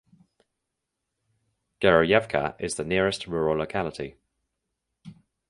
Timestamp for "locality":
3.59-4.15